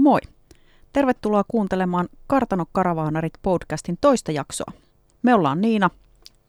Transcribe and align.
Moi! 0.00 0.20
Tervetuloa 0.92 1.44
kuuntelemaan 1.48 2.08
Kartano 2.26 2.66
Karavaanarit 2.72 3.32
podcastin 3.42 3.98
toista 4.00 4.32
jaksoa. 4.32 4.72
Me 5.22 5.34
ollaan 5.34 5.60
Niina. 5.60 5.90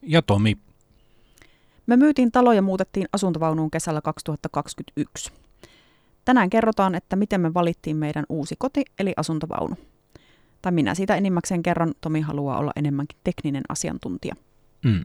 Ja 0.01 0.21
Tomi. 0.21 0.57
Me 1.87 1.97
myytiin 1.97 2.31
talo 2.31 2.53
ja 2.53 2.61
muutettiin 2.61 3.07
asuntovaunuun 3.13 3.71
kesällä 3.71 4.01
2021. 4.01 5.31
Tänään 6.25 6.49
kerrotaan, 6.49 6.95
että 6.95 7.15
miten 7.15 7.41
me 7.41 7.53
valittiin 7.53 7.97
meidän 7.97 8.25
uusi 8.29 8.55
koti, 8.57 8.85
eli 8.99 9.13
asuntovaunu. 9.17 9.75
Tai 10.61 10.71
minä 10.71 10.95
siitä 10.95 11.15
enimmäkseen 11.15 11.63
kerron, 11.63 11.93
Tomi 12.01 12.21
haluaa 12.21 12.57
olla 12.57 12.71
enemmänkin 12.75 13.19
tekninen 13.23 13.63
asiantuntija. 13.69 14.35
Mm. 14.85 15.03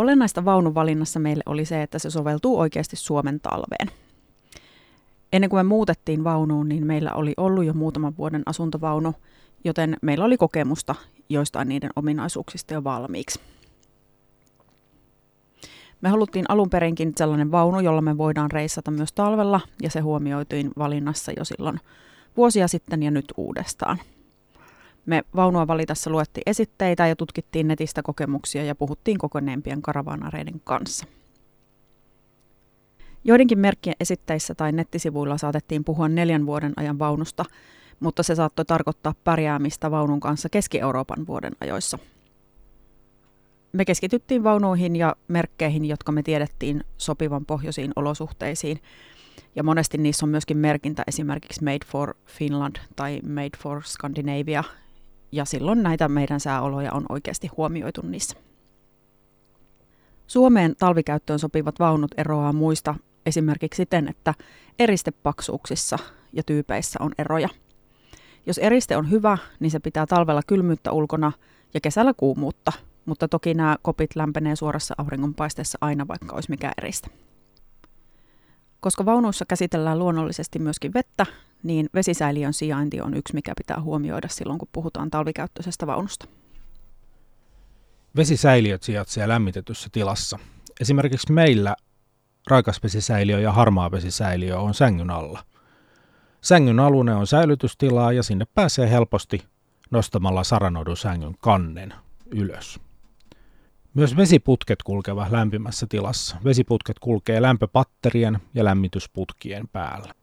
Olennaista 0.00 0.44
vaunun 0.44 0.74
valinnassa 0.74 1.20
meille 1.20 1.42
oli 1.46 1.64
se, 1.64 1.82
että 1.82 1.98
se 1.98 2.10
soveltuu 2.10 2.58
oikeasti 2.58 2.96
Suomen 2.96 3.40
talveen. 3.40 3.90
Ennen 5.32 5.50
kuin 5.50 5.58
me 5.58 5.68
muutettiin 5.68 6.24
vaunuun, 6.24 6.68
niin 6.68 6.86
meillä 6.86 7.12
oli 7.12 7.34
ollut 7.36 7.64
jo 7.64 7.72
muutaman 7.72 8.16
vuoden 8.16 8.42
asuntovaunu, 8.46 9.14
joten 9.64 9.96
meillä 10.02 10.24
oli 10.24 10.36
kokemusta 10.36 10.94
joistain 11.28 11.68
niiden 11.68 11.90
ominaisuuksista 11.96 12.74
jo 12.74 12.84
valmiiksi. 12.84 13.40
Me 16.00 16.08
haluttiin 16.08 16.44
alun 16.48 16.70
perinkin 16.70 17.12
sellainen 17.16 17.50
vaunu, 17.50 17.80
jolla 17.80 18.00
me 18.00 18.18
voidaan 18.18 18.50
reissata 18.50 18.90
myös 18.90 19.12
talvella, 19.12 19.60
ja 19.82 19.90
se 19.90 20.00
huomioituin 20.00 20.70
valinnassa 20.78 21.32
jo 21.36 21.44
silloin 21.44 21.80
vuosia 22.36 22.68
sitten 22.68 23.02
ja 23.02 23.10
nyt 23.10 23.32
uudestaan. 23.36 23.98
Me 25.06 25.22
vaunua 25.36 25.66
valitassa 25.66 26.10
luettiin 26.10 26.42
esitteitä 26.46 27.06
ja 27.06 27.16
tutkittiin 27.16 27.68
netistä 27.68 28.02
kokemuksia 28.02 28.64
ja 28.64 28.74
puhuttiin 28.74 29.18
kokoneempien 29.18 29.82
karavaanareiden 29.82 30.60
kanssa. 30.64 31.06
Joidenkin 33.24 33.58
merkkien 33.58 33.96
esitteissä 34.00 34.54
tai 34.54 34.72
nettisivuilla 34.72 35.38
saatettiin 35.38 35.84
puhua 35.84 36.08
neljän 36.08 36.46
vuoden 36.46 36.72
ajan 36.76 36.98
vaunusta, 36.98 37.44
mutta 38.00 38.22
se 38.22 38.34
saattoi 38.34 38.64
tarkoittaa 38.64 39.14
pärjäämistä 39.24 39.90
vaunun 39.90 40.20
kanssa 40.20 40.48
Keski-Euroopan 40.48 41.26
vuoden 41.26 41.52
ajoissa. 41.60 41.98
Me 43.72 43.84
keskityttiin 43.84 44.44
vaunuihin 44.44 44.96
ja 44.96 45.16
merkkeihin, 45.28 45.84
jotka 45.84 46.12
me 46.12 46.22
tiedettiin 46.22 46.84
sopivan 46.96 47.46
pohjoisiin 47.46 47.92
olosuhteisiin, 47.96 48.80
ja 49.56 49.62
monesti 49.62 49.98
niissä 49.98 50.26
on 50.26 50.30
myöskin 50.30 50.56
merkintä 50.56 51.02
esimerkiksi 51.06 51.64
Made 51.64 51.86
for 51.86 52.14
Finland 52.26 52.76
tai 52.96 53.20
Made 53.28 53.56
for 53.58 53.82
Scandinavia, 53.82 54.64
ja 55.32 55.44
silloin 55.44 55.82
näitä 55.82 56.08
meidän 56.08 56.40
sääoloja 56.40 56.92
on 56.92 57.06
oikeasti 57.08 57.46
huomioitu 57.56 58.00
niissä. 58.02 58.36
Suomeen 60.26 60.74
talvikäyttöön 60.78 61.38
sopivat 61.38 61.78
vaunut 61.78 62.10
eroaa 62.16 62.52
muista 62.52 62.94
esimerkiksi 63.26 63.76
siten, 63.76 64.08
että 64.08 64.34
eristepaksuuksissa 64.78 65.98
ja 66.32 66.42
tyypeissä 66.42 66.98
on 67.02 67.12
eroja. 67.18 67.48
Jos 68.46 68.58
eriste 68.58 68.96
on 68.96 69.10
hyvä, 69.10 69.38
niin 69.60 69.70
se 69.70 69.80
pitää 69.80 70.06
talvella 70.06 70.42
kylmyyttä 70.46 70.92
ulkona 70.92 71.32
ja 71.74 71.80
kesällä 71.80 72.14
kuumuutta, 72.16 72.72
mutta 73.04 73.28
toki 73.28 73.54
nämä 73.54 73.76
kopit 73.82 74.16
lämpenee 74.16 74.56
suorassa 74.56 74.94
auringonpaisteessa 74.98 75.78
aina, 75.80 76.08
vaikka 76.08 76.34
olisi 76.34 76.50
mikä 76.50 76.72
eriste. 76.78 77.08
Koska 78.80 79.04
vaunuissa 79.04 79.44
käsitellään 79.48 79.98
luonnollisesti 79.98 80.58
myöskin 80.58 80.94
vettä, 80.94 81.26
niin 81.62 81.88
vesisäiliön 81.94 82.52
sijainti 82.52 83.00
on 83.00 83.14
yksi, 83.14 83.34
mikä 83.34 83.52
pitää 83.56 83.80
huomioida 83.80 84.28
silloin, 84.28 84.58
kun 84.58 84.68
puhutaan 84.72 85.10
talvikäyttöisestä 85.10 85.86
vaunusta. 85.86 86.26
Vesisäiliöt 88.16 88.82
sijaitsevat 88.82 89.28
lämmitetyssä 89.28 89.88
tilassa. 89.92 90.38
Esimerkiksi 90.80 91.32
meillä 91.32 91.76
raikasvesisäiliö 92.46 93.40
ja 93.40 93.52
harmaavesisäiliö 93.52 94.58
on 94.58 94.74
sängyn 94.74 95.10
alla. 95.10 95.44
Sängyn 96.40 96.80
alune 96.80 97.14
on 97.14 97.26
säilytystilaa 97.26 98.12
ja 98.12 98.22
sinne 98.22 98.44
pääsee 98.54 98.90
helposti 98.90 99.42
nostamalla 99.90 100.44
saranodun 100.44 100.96
sängyn 100.96 101.34
kannen 101.38 101.94
ylös. 102.26 102.80
Myös 103.94 104.16
vesiputket 104.16 104.82
kulkevat 104.82 105.30
lämpimässä 105.30 105.86
tilassa. 105.88 106.36
Vesiputket 106.44 106.98
kulkee 106.98 107.42
lämpöpatterien 107.42 108.38
ja 108.54 108.64
lämmitysputkien 108.64 109.68
päällä. 109.68 110.14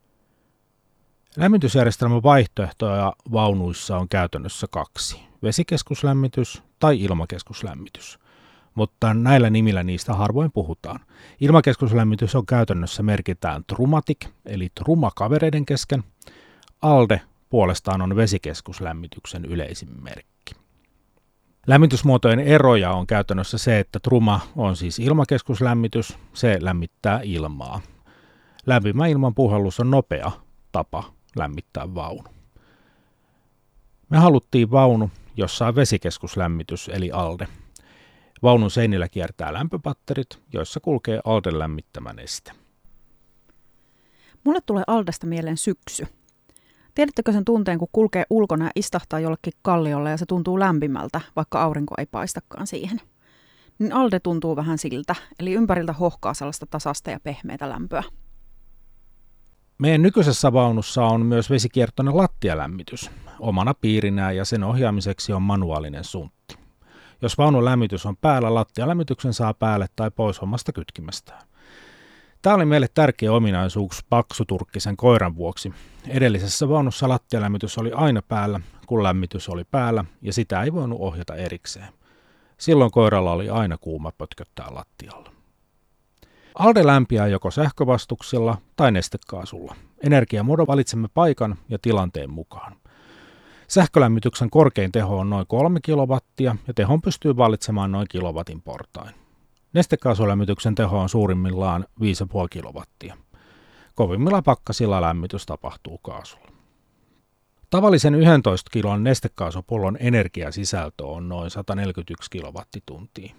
Lämmitysjärjestelmän 1.35 2.23
vaihtoehtoja 2.23 3.13
vaunuissa 3.31 3.97
on 3.97 4.09
käytännössä 4.09 4.67
kaksi. 4.71 5.19
Vesikeskuslämmitys 5.43 6.63
tai 6.79 7.01
ilmakeskuslämmitys. 7.01 8.19
Mutta 8.75 9.13
näillä 9.13 9.49
nimillä 9.49 9.83
niistä 9.83 10.13
harvoin 10.13 10.51
puhutaan. 10.51 10.99
Ilmakeskuslämmitys 11.41 12.35
on 12.35 12.45
käytännössä 12.45 13.03
merkitään 13.03 13.63
Trumatic, 13.67 14.25
eli 14.45 14.69
truma 14.75 15.11
kavereiden 15.15 15.65
kesken. 15.65 16.03
ALDE 16.81 17.21
puolestaan 17.49 18.01
on 18.01 18.15
vesikeskuslämmityksen 18.15 19.45
yleisin 19.45 20.03
merkki. 20.03 20.36
Lämmitysmuotojen 21.67 22.39
eroja 22.39 22.91
on 22.91 23.07
käytännössä 23.07 23.57
se, 23.57 23.79
että 23.79 23.99
truma 23.99 24.39
on 24.55 24.75
siis 24.75 24.99
ilmakeskuslämmitys, 24.99 26.17
se 26.33 26.57
lämmittää 26.61 27.19
ilmaa. 27.23 27.81
Lämpimä 28.65 29.07
ilman 29.07 29.35
puhallus 29.35 29.79
on 29.79 29.91
nopea 29.91 30.31
tapa 30.71 31.13
lämmittää 31.35 31.95
vaunu. 31.95 32.23
Me 34.09 34.17
haluttiin 34.17 34.71
vaunu, 34.71 35.11
jossa 35.37 35.67
on 35.67 35.75
vesikeskuslämmitys 35.75 36.89
eli 36.93 37.11
ALDE. 37.11 37.47
Vaunun 38.43 38.71
seinillä 38.71 39.09
kiertää 39.09 39.53
lämpöpatterit, 39.53 40.39
joissa 40.53 40.79
kulkee 40.79 41.19
ALDE 41.23 41.59
lämmittämä 41.59 42.13
neste. 42.13 42.51
Mulle 44.43 44.59
tulee 44.65 44.83
Aldesta 44.87 45.27
mieleen 45.27 45.57
syksy. 45.57 46.07
Tiedättekö 46.97 47.31
sen 47.31 47.45
tunteen, 47.45 47.79
kun 47.79 47.87
kulkee 47.91 48.25
ulkona 48.29 48.65
ja 48.65 48.71
istahtaa 48.75 49.19
jollekin 49.19 49.53
kalliolle 49.61 50.09
ja 50.09 50.17
se 50.17 50.25
tuntuu 50.25 50.59
lämpimältä, 50.59 51.21
vaikka 51.35 51.61
aurinko 51.61 51.95
ei 51.97 52.05
paistakaan 52.05 52.67
siihen? 52.67 53.01
Niin 53.79 53.93
Alde 53.93 54.19
tuntuu 54.19 54.55
vähän 54.55 54.77
siltä, 54.77 55.15
eli 55.39 55.53
ympäriltä 55.53 55.93
hohkaa 55.93 56.33
sellaista 56.33 56.65
tasasta 56.65 57.11
ja 57.11 57.19
pehmeitä 57.19 57.69
lämpöä. 57.69 58.03
Meidän 59.77 60.01
nykyisessä 60.01 60.53
vaunussa 60.53 61.05
on 61.05 61.25
myös 61.25 61.49
vesikiertoinen 61.49 62.17
lattialämmitys 62.17 63.11
omana 63.39 63.73
piirinään 63.73 64.35
ja 64.35 64.45
sen 64.45 64.63
ohjaamiseksi 64.63 65.33
on 65.33 65.41
manuaalinen 65.41 66.03
suntti. 66.03 66.57
Jos 67.21 67.37
vaunun 67.37 67.65
lämmitys 67.65 68.05
on 68.05 68.17
päällä, 68.17 68.53
lattialämmityksen 68.53 69.33
saa 69.33 69.53
päälle 69.53 69.85
tai 69.95 70.11
pois 70.11 70.39
omasta 70.39 70.73
kytkimestään. 70.73 71.46
Tämä 72.41 72.55
oli 72.55 72.65
meille 72.65 72.87
tärkeä 72.93 73.31
ominaisuus 73.31 74.05
paksuturkkisen 74.09 74.97
koiran 74.97 75.35
vuoksi. 75.35 75.73
Edellisessä 76.07 76.69
vaunussa 76.69 77.09
lattialämmitys 77.09 77.77
oli 77.77 77.91
aina 77.91 78.21
päällä, 78.21 78.59
kun 78.85 79.03
lämmitys 79.03 79.49
oli 79.49 79.63
päällä, 79.63 80.05
ja 80.21 80.33
sitä 80.33 80.63
ei 80.63 80.73
voinut 80.73 80.99
ohjata 81.01 81.35
erikseen. 81.35 81.93
Silloin 82.57 82.91
koiralla 82.91 83.31
oli 83.31 83.49
aina 83.49 83.77
kuuma 83.77 84.11
pötköttää 84.17 84.67
lattialla. 84.71 85.31
Alde 86.55 86.85
lämpiää 86.85 87.27
joko 87.27 87.51
sähkövastuksella 87.51 88.57
tai 88.75 88.91
nestekaasulla. 88.91 89.75
Energiamuodon 90.03 90.67
valitsemme 90.67 91.07
paikan 91.13 91.55
ja 91.69 91.79
tilanteen 91.81 92.29
mukaan. 92.29 92.75
Sähkölämmityksen 93.67 94.49
korkein 94.49 94.91
teho 94.91 95.17
on 95.17 95.29
noin 95.29 95.47
3 95.47 95.79
kilowattia 95.83 96.55
ja 96.67 96.73
tehon 96.73 97.01
pystyy 97.01 97.37
valitsemaan 97.37 97.91
noin 97.91 98.07
kilowatin 98.09 98.61
portain. 98.61 99.26
Nestekaasulämmityksen 99.73 100.75
teho 100.75 100.99
on 100.99 101.09
suurimmillaan 101.09 101.85
5,5 102.01 102.05
kilowattia. 102.49 103.17
Kovimmilla 103.95 104.41
pakkasilla 104.41 105.01
lämmitys 105.01 105.45
tapahtuu 105.45 105.97
kaasulla. 105.97 106.51
Tavallisen 107.69 108.15
11 108.15 108.69
kilon 108.71 109.03
nestekaasupullon 109.03 109.97
energiasisältö 109.99 111.05
on 111.05 111.29
noin 111.29 111.49
141 111.49 112.31
kilowattituntia. 112.31 113.35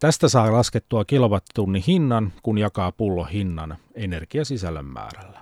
Tästä 0.00 0.28
saa 0.28 0.52
laskettua 0.52 1.04
kilowattitunnin 1.04 1.82
hinnan, 1.86 2.32
kun 2.42 2.58
jakaa 2.58 2.92
pullo 2.92 3.24
hinnan 3.24 3.76
energiasisällön 3.94 4.84
määrällä. 4.84 5.40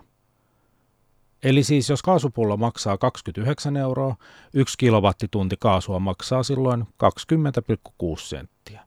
Eli 1.42 1.62
siis 1.62 1.88
jos 1.88 2.02
kaasupullo 2.02 2.56
maksaa 2.56 2.98
29 2.98 3.76
euroa, 3.76 4.16
1 4.54 4.78
kilowattitunti 4.78 5.56
kaasua 5.60 5.98
maksaa 5.98 6.42
silloin 6.42 6.84
20,6 7.04 8.20
senttiä. 8.20 8.85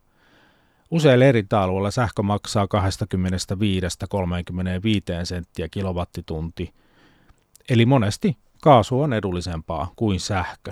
Useilla 0.92 1.26
eri 1.26 1.46
alueilla 1.52 1.92
sähkö 1.92 2.24
maksaa 2.24 2.66
25-35 2.66 2.68
senttiä 5.24 5.70
kilowattitunti, 5.70 6.74
eli 7.70 7.86
monesti 7.86 8.38
kaasu 8.62 9.02
on 9.02 9.14
edullisempaa 9.14 9.94
kuin 9.96 10.20
sähkö. 10.20 10.72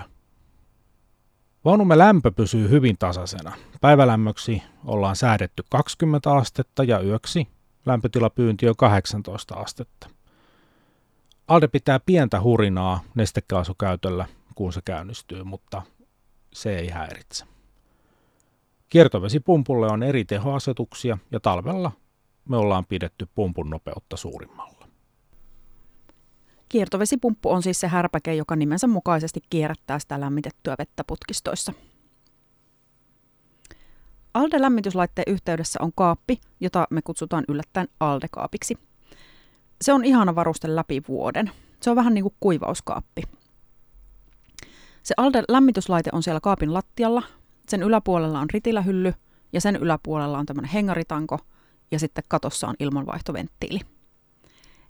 Vaunumme 1.64 1.98
lämpö 1.98 2.30
pysyy 2.30 2.70
hyvin 2.70 2.96
tasaisena. 2.98 3.52
Päivälämmöksi 3.80 4.62
ollaan 4.84 5.16
säädetty 5.16 5.64
20 5.70 6.32
astetta 6.32 6.84
ja 6.84 7.00
yöksi 7.00 7.48
lämpötilapyynti 7.86 8.68
on 8.68 8.76
18 8.76 9.54
astetta. 9.54 10.10
Alde 11.48 11.68
pitää 11.68 12.00
pientä 12.00 12.40
hurinaa 12.40 13.00
nestekaasukäytöllä, 13.14 14.26
kun 14.54 14.72
se 14.72 14.80
käynnistyy, 14.84 15.44
mutta 15.44 15.82
se 16.52 16.78
ei 16.78 16.88
häiritse. 16.88 17.57
Kiertovesipumpulle 18.88 19.86
on 19.86 20.02
eri 20.02 20.24
tehoasetuksia 20.24 21.18
ja 21.32 21.40
talvella 21.40 21.92
me 22.48 22.56
ollaan 22.56 22.86
pidetty 22.86 23.28
pumpun 23.34 23.70
nopeutta 23.70 24.16
suurimmalla. 24.16 24.88
Kiertovesipumppu 26.68 27.50
on 27.50 27.62
siis 27.62 27.80
se 27.80 27.88
härpäke, 27.88 28.34
joka 28.34 28.56
nimensä 28.56 28.86
mukaisesti 28.86 29.40
kierrättää 29.50 29.98
sitä 29.98 30.20
lämmitettyä 30.20 30.74
vettä 30.78 31.04
putkistoissa. 31.04 31.72
ALDE-lämmityslaitteen 34.34 35.32
yhteydessä 35.32 35.78
on 35.82 35.92
kaappi, 35.94 36.40
jota 36.60 36.86
me 36.90 37.02
kutsutaan 37.02 37.44
yllättäen 37.48 37.88
ALDE-kaapiksi. 38.00 38.78
Se 39.82 39.92
on 39.92 40.04
ihana 40.04 40.34
varuste 40.34 40.76
läpi 40.76 41.02
vuoden. 41.08 41.50
Se 41.80 41.90
on 41.90 41.96
vähän 41.96 42.14
niin 42.14 42.22
kuin 42.22 42.34
kuivauskaappi. 42.40 43.22
Se 45.02 45.14
ALDE-lämmityslaite 45.16 46.10
on 46.12 46.22
siellä 46.22 46.40
kaapin 46.40 46.74
lattialla. 46.74 47.22
Sen 47.68 47.82
yläpuolella 47.82 48.40
on 48.40 48.50
ritilähylly 48.50 49.14
ja 49.52 49.60
sen 49.60 49.76
yläpuolella 49.76 50.38
on 50.38 50.46
tämmöinen 50.46 50.70
hengaritanko 50.70 51.38
ja 51.90 51.98
sitten 51.98 52.24
katossa 52.28 52.68
on 52.68 52.74
ilmanvaihtoventtiili. 52.80 53.80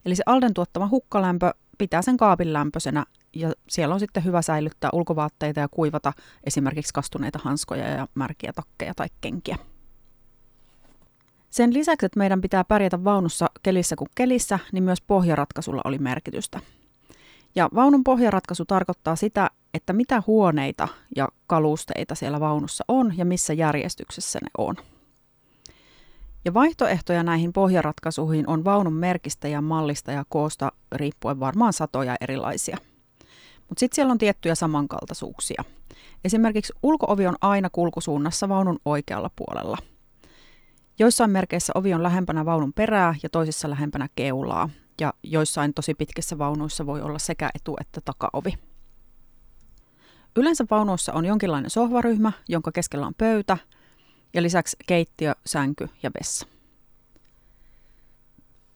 Eli 0.04 0.14
se 0.14 0.22
Alden 0.26 0.54
tuottama 0.54 0.88
hukkalämpö 0.88 1.50
pitää 1.78 2.02
sen 2.02 2.16
kaapin 2.16 2.52
lämpöisenä 2.52 3.04
ja 3.34 3.52
siellä 3.68 3.94
on 3.94 4.00
sitten 4.00 4.24
hyvä 4.24 4.42
säilyttää 4.42 4.90
ulkovaatteita 4.92 5.60
ja 5.60 5.68
kuivata 5.68 6.12
esimerkiksi 6.44 6.94
kastuneita 6.94 7.38
hanskoja 7.42 7.88
ja 7.88 8.08
märkiä 8.14 8.52
takkeja 8.52 8.94
tai 8.94 9.08
kenkiä. 9.20 9.56
Sen 11.50 11.74
lisäksi, 11.74 12.06
että 12.06 12.18
meidän 12.18 12.40
pitää 12.40 12.64
pärjätä 12.64 13.04
vaunussa 13.04 13.46
kelissä 13.62 13.96
kuin 13.96 14.10
kelissä, 14.14 14.58
niin 14.72 14.84
myös 14.84 15.00
pohjaratkaisulla 15.00 15.82
oli 15.84 15.98
merkitystä. 15.98 16.60
Ja 17.54 17.68
vaunun 17.74 18.04
pohjaratkaisu 18.04 18.64
tarkoittaa 18.64 19.16
sitä, 19.16 19.50
että 19.74 19.92
mitä 19.92 20.22
huoneita 20.26 20.88
ja 21.16 21.28
kalusteita 21.46 22.14
siellä 22.14 22.40
vaunussa 22.40 22.84
on 22.88 23.18
ja 23.18 23.24
missä 23.24 23.52
järjestyksessä 23.52 24.38
ne 24.42 24.50
on. 24.58 24.76
Ja 26.44 26.54
vaihtoehtoja 26.54 27.22
näihin 27.22 27.52
pohjaratkaisuihin 27.52 28.48
on 28.48 28.64
vaunun 28.64 28.92
merkistä 28.92 29.48
ja 29.48 29.62
mallista 29.62 30.12
ja 30.12 30.24
koosta 30.28 30.72
riippuen 30.92 31.40
varmaan 31.40 31.72
satoja 31.72 32.16
erilaisia. 32.20 32.76
Mutta 33.68 33.80
sitten 33.80 33.94
siellä 33.94 34.12
on 34.12 34.18
tiettyjä 34.18 34.54
samankaltaisuuksia. 34.54 35.64
Esimerkiksi 36.24 36.72
ulkoovi 36.82 37.26
on 37.26 37.36
aina 37.40 37.70
kulkusuunnassa 37.70 38.48
vaunun 38.48 38.78
oikealla 38.84 39.30
puolella. 39.36 39.78
Joissain 40.98 41.30
merkeissä 41.30 41.72
ovi 41.74 41.94
on 41.94 42.02
lähempänä 42.02 42.44
vaunun 42.44 42.72
perää 42.72 43.14
ja 43.22 43.28
toisissa 43.28 43.70
lähempänä 43.70 44.08
keulaa. 44.16 44.70
Ja 45.00 45.14
joissain 45.22 45.74
tosi 45.74 45.94
pitkissä 45.94 46.38
vaunuissa 46.38 46.86
voi 46.86 47.02
olla 47.02 47.18
sekä 47.18 47.50
etu- 47.54 47.76
että 47.80 48.00
takaovi. 48.04 48.58
Yleensä 50.36 50.64
vaunuissa 50.70 51.12
on 51.12 51.24
jonkinlainen 51.24 51.70
sohvaryhmä, 51.70 52.32
jonka 52.48 52.72
keskellä 52.72 53.06
on 53.06 53.14
pöytä, 53.18 53.58
ja 54.34 54.42
lisäksi 54.42 54.76
keittiö, 54.86 55.34
sänky 55.46 55.88
ja 56.02 56.10
vessa. 56.20 56.46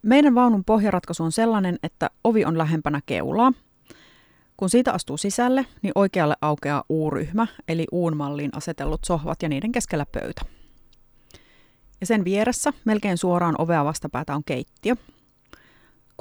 Meidän 0.02 0.34
vaunun 0.34 0.64
pohjaratkaisu 0.64 1.24
on 1.24 1.32
sellainen, 1.32 1.78
että 1.82 2.10
ovi 2.24 2.44
on 2.44 2.58
lähempänä 2.58 3.00
keulaa. 3.06 3.52
Kun 4.56 4.70
siitä 4.70 4.92
astuu 4.92 5.16
sisälle, 5.16 5.66
niin 5.82 5.92
oikealle 5.94 6.34
aukeaa 6.40 6.84
U-ryhmä, 6.88 7.46
eli 7.68 7.86
uun 7.92 8.16
malliin 8.16 8.56
asetellut 8.56 9.04
sohvat 9.04 9.42
ja 9.42 9.48
niiden 9.48 9.72
keskellä 9.72 10.06
pöytä. 10.06 10.42
Ja 12.00 12.06
sen 12.06 12.24
vieressä, 12.24 12.72
melkein 12.84 13.18
suoraan 13.18 13.54
ovea 13.58 13.84
vastapäätä 13.84 14.34
on 14.34 14.44
keittiö. 14.44 14.96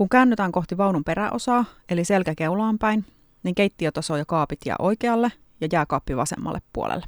Kun 0.01 0.09
käännytään 0.09 0.51
kohti 0.51 0.77
vaunun 0.77 1.03
peräosaa, 1.03 1.65
eli 1.89 2.05
selkäkeulaan 2.05 2.79
päin, 2.79 3.05
niin 3.43 3.55
keittiötaso 3.55 4.17
ja 4.17 4.25
kaapit 4.25 4.59
jää 4.65 4.75
oikealle 4.79 5.31
ja 5.61 5.67
jääkaappi 5.71 6.17
vasemmalle 6.17 6.61
puolelle. 6.73 7.05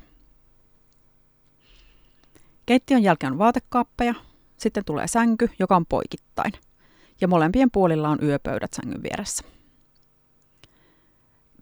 Keittiön 2.65 3.03
jälkeen 3.03 3.31
on 3.33 3.39
vaatekaappeja, 3.39 4.13
sitten 4.57 4.85
tulee 4.85 5.07
sänky, 5.07 5.49
joka 5.59 5.75
on 5.75 5.85
poikittain, 5.85 6.53
ja 7.21 7.27
molempien 7.27 7.71
puolilla 7.71 8.09
on 8.09 8.19
yöpöydät 8.23 8.73
sängyn 8.73 9.03
vieressä. 9.03 9.43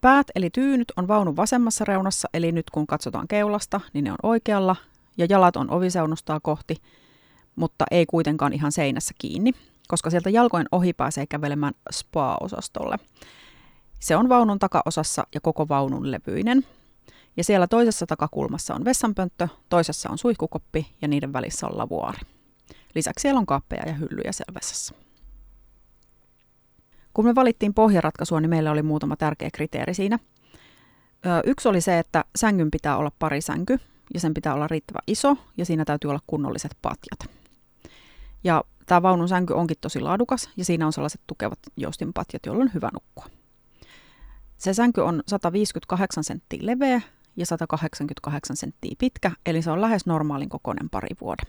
Päät 0.01 0.27
eli 0.35 0.49
tyynyt 0.49 0.93
on 0.97 1.07
vaunun 1.07 1.35
vasemmassa 1.35 1.85
reunassa, 1.85 2.29
eli 2.33 2.51
nyt 2.51 2.69
kun 2.69 2.87
katsotaan 2.87 3.27
keulasta, 3.27 3.81
niin 3.93 4.03
ne 4.03 4.11
on 4.11 4.17
oikealla, 4.23 4.75
ja 5.17 5.25
jalat 5.29 5.55
on 5.55 5.71
oviseunustaa 5.71 6.39
kohti, 6.39 6.75
mutta 7.55 7.85
ei 7.91 8.05
kuitenkaan 8.05 8.53
ihan 8.53 8.71
seinässä 8.71 9.13
kiinni, 9.17 9.53
koska 9.91 10.09
sieltä 10.09 10.29
jalkojen 10.29 10.67
ohi 10.71 10.93
pääsee 10.93 11.27
kävelemään 11.27 11.73
spa-osastolle. 11.91 12.95
Se 13.99 14.15
on 14.15 14.29
vaunun 14.29 14.59
takaosassa 14.59 15.27
ja 15.33 15.41
koko 15.41 15.67
vaunun 15.67 16.11
levyinen, 16.11 16.65
ja 17.37 17.43
siellä 17.43 17.67
toisessa 17.67 18.05
takakulmassa 18.05 18.75
on 18.75 18.85
vessanpönttö, 18.85 19.47
toisessa 19.69 20.09
on 20.09 20.17
suihkukoppi 20.17 20.95
ja 21.01 21.07
niiden 21.07 21.33
välissä 21.33 21.67
on 21.67 21.77
lavuaari. 21.77 22.19
Lisäksi 22.95 23.21
siellä 23.21 23.39
on 23.39 23.45
kaappeja 23.45 23.83
ja 23.87 23.93
hyllyjä 23.93 24.31
vessassa. 24.55 24.95
Kun 27.13 27.25
me 27.25 27.35
valittiin 27.35 27.73
pohjaratkaisua, 27.73 28.41
niin 28.41 28.49
meillä 28.49 28.71
oli 28.71 28.81
muutama 28.81 29.15
tärkeä 29.15 29.49
kriteeri 29.53 29.93
siinä. 29.93 30.19
Yksi 31.45 31.67
oli 31.67 31.81
se, 31.81 31.99
että 31.99 32.25
sängyn 32.35 32.71
pitää 32.71 32.97
olla 32.97 33.11
pari 33.19 33.41
sänky 33.41 33.79
ja 34.13 34.19
sen 34.19 34.33
pitää 34.33 34.53
olla 34.53 34.67
riittävä 34.67 34.99
iso 35.07 35.37
ja 35.57 35.65
siinä 35.65 35.85
täytyy 35.85 36.09
olla 36.09 36.21
kunnolliset 36.27 36.77
patjat. 36.81 37.37
Ja 38.43 38.63
tämä 38.91 39.01
vaunun 39.01 39.27
sänky 39.27 39.53
onkin 39.53 39.77
tosi 39.81 39.99
laadukas 39.99 40.49
ja 40.57 40.65
siinä 40.65 40.85
on 40.85 40.93
sellaiset 40.93 41.21
tukevat 41.27 41.59
joustinpatjat, 41.77 42.45
joilla 42.45 42.63
on 42.63 42.71
hyvä 42.73 42.89
nukkua. 42.93 43.25
Se 44.57 44.73
sänky 44.73 45.01
on 45.01 45.23
158 45.27 46.23
senttiä 46.23 46.59
leveä 46.61 47.01
ja 47.35 47.45
188 47.45 48.55
senttiä 48.55 48.95
pitkä, 48.97 49.31
eli 49.45 49.61
se 49.61 49.71
on 49.71 49.81
lähes 49.81 50.05
normaalin 50.05 50.49
kokoinen 50.49 50.89
parivuode. 50.89 51.43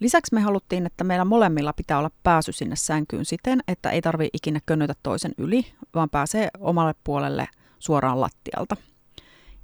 Lisäksi 0.00 0.34
me 0.34 0.40
haluttiin, 0.40 0.86
että 0.86 1.04
meillä 1.04 1.24
molemmilla 1.24 1.72
pitää 1.72 1.98
olla 1.98 2.10
pääsy 2.22 2.52
sinne 2.52 2.76
sänkyyn 2.76 3.24
siten, 3.24 3.60
että 3.68 3.90
ei 3.90 4.02
tarvi 4.02 4.28
ikinä 4.32 4.60
könnötä 4.66 4.94
toisen 5.02 5.32
yli, 5.38 5.66
vaan 5.94 6.10
pääsee 6.10 6.48
omalle 6.58 6.94
puolelle 7.04 7.48
suoraan 7.78 8.20
lattialta. 8.20 8.76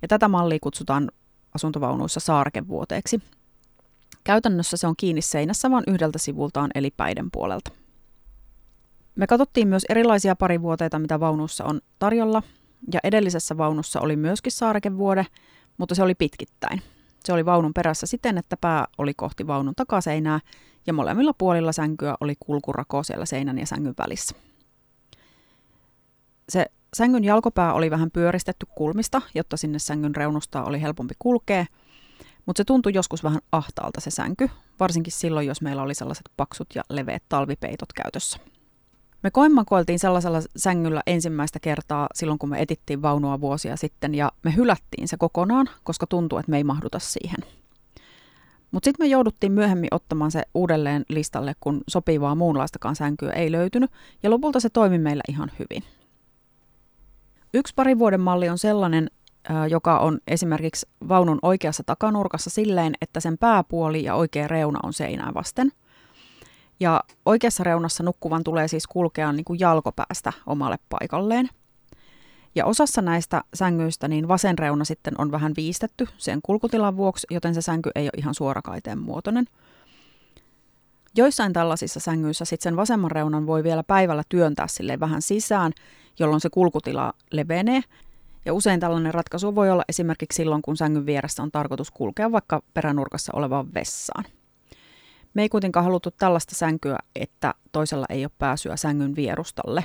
Ja 0.02 0.08
tätä 0.08 0.28
mallia 0.28 0.58
kutsutaan 0.62 1.10
asuntovaunuissa 1.54 2.20
saarkevuoteeksi. 2.20 3.22
Käytännössä 4.24 4.76
se 4.76 4.86
on 4.86 4.94
kiinni 4.96 5.22
seinässä 5.22 5.70
vain 5.70 5.84
yhdeltä 5.86 6.18
sivultaan 6.18 6.70
eli 6.74 6.90
päiden 6.96 7.30
puolelta. 7.32 7.72
Me 9.14 9.26
katsottiin 9.26 9.68
myös 9.68 9.86
erilaisia 9.88 10.36
parivuoteita, 10.36 10.98
mitä 10.98 11.20
vaunussa 11.20 11.64
on 11.64 11.80
tarjolla, 11.98 12.42
ja 12.92 13.00
edellisessä 13.04 13.56
vaunussa 13.56 14.00
oli 14.00 14.16
myöskin 14.16 14.52
saarekevuode, 14.52 15.26
mutta 15.78 15.94
se 15.94 16.02
oli 16.02 16.14
pitkittäin. 16.14 16.82
Se 17.24 17.32
oli 17.32 17.44
vaunun 17.44 17.74
perässä 17.74 18.06
siten, 18.06 18.38
että 18.38 18.56
pää 18.56 18.86
oli 18.98 19.14
kohti 19.14 19.46
vaunun 19.46 19.74
takaseinää 19.76 20.40
ja 20.86 20.92
molemmilla 20.92 21.32
puolilla 21.38 21.72
sänkyä 21.72 22.14
oli 22.20 22.34
kulkurako 22.40 23.02
siellä 23.02 23.26
seinän 23.26 23.58
ja 23.58 23.66
sängyn 23.66 23.94
välissä. 23.98 24.34
Se 26.48 26.66
sängyn 26.96 27.24
jalkopää 27.24 27.72
oli 27.72 27.90
vähän 27.90 28.10
pyöristetty 28.10 28.66
kulmista, 28.74 29.22
jotta 29.34 29.56
sinne 29.56 29.78
sängyn 29.78 30.16
reunusta 30.16 30.64
oli 30.64 30.82
helpompi 30.82 31.14
kulkea, 31.18 31.66
mutta 32.46 32.60
se 32.60 32.64
tuntui 32.64 32.92
joskus 32.94 33.24
vähän 33.24 33.40
ahtaalta 33.52 34.00
se 34.00 34.10
sänky, 34.10 34.50
varsinkin 34.80 35.12
silloin, 35.12 35.46
jos 35.46 35.62
meillä 35.62 35.82
oli 35.82 35.94
sellaiset 35.94 36.28
paksut 36.36 36.68
ja 36.74 36.82
leveät 36.90 37.22
talvipeitot 37.28 37.92
käytössä. 37.92 38.38
Me 39.22 39.30
koimakoiltiin 39.30 39.98
sellaisella 39.98 40.38
sängyllä 40.56 41.02
ensimmäistä 41.06 41.60
kertaa 41.60 42.08
silloin, 42.14 42.38
kun 42.38 42.48
me 42.48 42.62
etittiin 42.62 43.02
vaunua 43.02 43.40
vuosia 43.40 43.76
sitten, 43.76 44.14
ja 44.14 44.32
me 44.42 44.56
hylättiin 44.56 45.08
se 45.08 45.16
kokonaan, 45.16 45.68
koska 45.82 46.06
tuntui, 46.06 46.40
että 46.40 46.50
me 46.50 46.56
ei 46.56 46.64
mahduta 46.64 46.98
siihen. 46.98 47.38
Mutta 48.70 48.84
sitten 48.84 49.06
me 49.06 49.10
jouduttiin 49.10 49.52
myöhemmin 49.52 49.88
ottamaan 49.90 50.30
se 50.30 50.42
uudelleen 50.54 51.04
listalle, 51.08 51.54
kun 51.60 51.80
sopivaa 51.88 52.34
muunlaistakaan 52.34 52.96
sänkyä 52.96 53.32
ei 53.32 53.52
löytynyt, 53.52 53.90
ja 54.22 54.30
lopulta 54.30 54.60
se 54.60 54.70
toimi 54.70 54.98
meillä 54.98 55.22
ihan 55.28 55.50
hyvin. 55.58 55.84
Yksi 57.54 57.74
pari 57.74 57.98
vuoden 57.98 58.20
malli 58.20 58.48
on 58.48 58.58
sellainen, 58.58 59.10
joka 59.70 59.98
on 59.98 60.18
esimerkiksi 60.26 60.88
vaunun 61.08 61.38
oikeassa 61.42 61.82
takanurkassa 61.86 62.50
silleen, 62.50 62.94
että 63.00 63.20
sen 63.20 63.38
pääpuoli 63.38 64.04
ja 64.04 64.14
oikea 64.14 64.48
reuna 64.48 64.78
on 64.82 64.92
seinää 64.92 65.34
vasten– 65.34 65.72
ja 66.82 67.04
oikeassa 67.26 67.64
reunassa 67.64 68.02
nukkuvan 68.02 68.44
tulee 68.44 68.68
siis 68.68 68.86
kulkea 68.86 69.32
niin 69.32 69.44
kuin 69.44 69.60
jalkopäästä 69.60 70.32
omalle 70.46 70.78
paikalleen. 70.88 71.48
Ja 72.54 72.66
osassa 72.66 73.02
näistä 73.02 73.44
sängyistä 73.54 74.08
niin 74.08 74.28
vasen 74.28 74.58
reuna 74.58 74.84
sitten 74.84 75.14
on 75.18 75.30
vähän 75.30 75.52
viistetty 75.56 76.08
sen 76.18 76.40
kulkutilan 76.42 76.96
vuoksi, 76.96 77.26
joten 77.30 77.54
se 77.54 77.62
sänky 77.62 77.90
ei 77.94 78.04
ole 78.04 78.12
ihan 78.16 78.34
suorakaiteen 78.34 78.98
muotoinen. 78.98 79.46
Joissain 81.16 81.52
tällaisissa 81.52 82.00
sängyissä 82.00 82.44
sitten 82.44 82.62
sen 82.62 82.76
vasemman 82.76 83.10
reunan 83.10 83.46
voi 83.46 83.64
vielä 83.64 83.82
päivällä 83.82 84.22
työntää 84.28 84.66
sille 84.66 85.00
vähän 85.00 85.22
sisään, 85.22 85.72
jolloin 86.18 86.40
se 86.40 86.50
kulkutila 86.50 87.12
levenee. 87.30 87.82
Ja 88.44 88.54
usein 88.54 88.80
tällainen 88.80 89.14
ratkaisu 89.14 89.54
voi 89.54 89.70
olla 89.70 89.84
esimerkiksi 89.88 90.36
silloin, 90.36 90.62
kun 90.62 90.76
sängyn 90.76 91.06
vieressä 91.06 91.42
on 91.42 91.52
tarkoitus 91.52 91.90
kulkea 91.90 92.32
vaikka 92.32 92.62
peränurkassa 92.74 93.32
olevaan 93.36 93.74
vessaan. 93.74 94.24
Me 95.34 95.42
ei 95.42 95.48
kuitenkaan 95.48 95.84
haluttu 95.84 96.10
tällaista 96.10 96.54
sänkyä, 96.54 96.98
että 97.16 97.54
toisella 97.72 98.06
ei 98.08 98.24
ole 98.24 98.32
pääsyä 98.38 98.76
sängyn 98.76 99.16
vierustalle, 99.16 99.84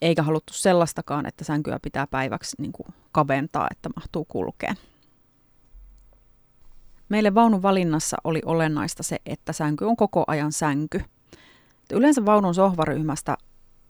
eikä 0.00 0.22
haluttu 0.22 0.52
sellaistakaan, 0.52 1.26
että 1.26 1.44
sänkyä 1.44 1.78
pitää 1.82 2.06
päiväksi 2.06 2.56
niin 2.58 2.72
kuin 2.72 2.86
kaventaa, 3.12 3.66
että 3.70 3.88
mahtuu 3.96 4.24
kulkeen. 4.24 4.76
Meille 7.08 7.34
vaunun 7.34 7.62
valinnassa 7.62 8.16
oli 8.24 8.40
olennaista 8.44 9.02
se, 9.02 9.18
että 9.26 9.52
sänky 9.52 9.84
on 9.84 9.96
koko 9.96 10.24
ajan 10.26 10.52
sänky. 10.52 11.00
Yleensä 11.92 12.24
vaunun 12.24 12.54
sohvaryhmästä 12.54 13.36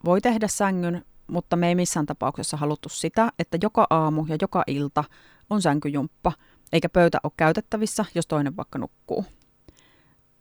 voi 0.04 0.20
tehdä 0.20 0.48
sängyn, 0.48 1.04
mutta 1.26 1.56
me 1.56 1.68
ei 1.68 1.74
missään 1.74 2.06
tapauksessa 2.06 2.56
haluttu 2.56 2.88
sitä, 2.88 3.32
että 3.38 3.58
joka 3.62 3.86
aamu 3.90 4.26
ja 4.28 4.36
joka 4.40 4.64
ilta 4.66 5.04
on 5.50 5.62
sänkyjumppa, 5.62 6.32
eikä 6.72 6.88
pöytä 6.88 7.18
ole 7.22 7.32
käytettävissä, 7.36 8.04
jos 8.14 8.26
toinen 8.26 8.56
vaikka 8.56 8.78
nukkuu. 8.78 9.24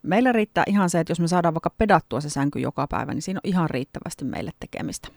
Meillä 0.04 0.32
riittää 0.32 0.64
ihan 0.68 0.90
se, 0.90 1.00
että 1.00 1.12
jos 1.12 1.20
me 1.20 1.28
saadaan 1.28 1.54
vaikka 1.54 1.70
pedattua 1.70 2.22
se 2.22 2.30
sänky 2.30 2.60
joka 2.60 2.88
päivä, 2.88 3.14
niin 3.14 3.22
siinä 3.22 3.40
on 3.44 3.50
ihan 3.50 3.70
riittävästi 3.70 4.26
meille 4.26 4.52
tekemistä. 4.60 5.08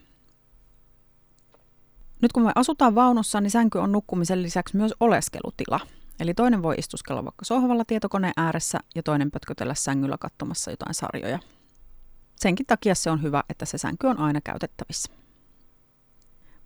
Nyt 2.22 2.32
kun 2.32 2.42
me 2.42 2.52
asutaan 2.54 2.94
vaunussa, 2.94 3.40
niin 3.40 3.50
sänky 3.50 3.78
on 3.78 3.92
nukkumisen 3.92 4.42
lisäksi 4.42 4.76
myös 4.76 4.94
oleskelutila. 5.00 5.80
Eli 6.20 6.34
toinen 6.34 6.62
voi 6.62 6.74
istuskella 6.78 7.24
vaikka 7.24 7.44
sohvalla 7.44 7.84
tietokoneen 7.84 8.32
ääressä 8.36 8.78
ja 8.94 9.02
toinen 9.02 9.30
pötkötellä 9.30 9.74
sängyllä 9.74 10.16
katsomassa 10.20 10.70
jotain 10.70 10.94
sarjoja. 10.94 11.38
Senkin 12.36 12.66
takia 12.66 12.94
se 12.94 13.10
on 13.10 13.22
hyvä, 13.22 13.42
että 13.48 13.64
se 13.64 13.78
sänky 13.78 14.06
on 14.06 14.18
aina 14.18 14.40
käytettävissä. 14.40 15.12